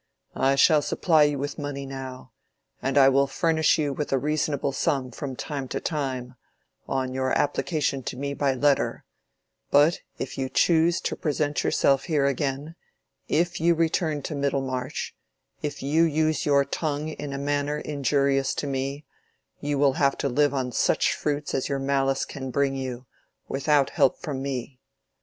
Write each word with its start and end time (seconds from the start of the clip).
I 0.33 0.55
shall 0.55 0.81
supply 0.81 1.21
you 1.25 1.37
with 1.37 1.59
money 1.59 1.85
now, 1.85 2.31
and 2.81 2.97
I 2.97 3.07
will 3.07 3.27
furnish 3.27 3.77
you 3.77 3.93
with 3.93 4.11
a 4.11 4.17
reasonable 4.17 4.71
sum 4.71 5.11
from 5.11 5.35
time 5.35 5.67
to 5.67 5.79
time, 5.79 6.33
on 6.87 7.13
your 7.13 7.31
application 7.37 8.01
to 8.05 8.17
me 8.17 8.33
by 8.33 8.55
letter; 8.55 9.05
but 9.69 9.99
if 10.17 10.39
you 10.39 10.49
choose 10.49 11.01
to 11.01 11.15
present 11.15 11.63
yourself 11.63 12.05
here 12.05 12.25
again, 12.25 12.73
if 13.27 13.59
you 13.61 13.75
return 13.75 14.23
to 14.23 14.33
Middlemarch, 14.33 15.13
if 15.61 15.83
you 15.83 16.01
use 16.01 16.47
your 16.47 16.65
tongue 16.65 17.09
in 17.09 17.31
a 17.31 17.37
manner 17.37 17.77
injurious 17.77 18.55
to 18.55 18.65
me, 18.65 19.05
you 19.59 19.77
will 19.77 19.93
have 19.93 20.17
to 20.17 20.29
live 20.29 20.51
on 20.51 20.71
such 20.71 21.13
fruits 21.13 21.53
as 21.53 21.69
your 21.69 21.77
malice 21.77 22.25
can 22.25 22.49
bring 22.49 22.73
you, 22.75 23.05
without 23.47 23.91
help 23.91 24.17
from 24.19 24.41
me. 24.41 24.79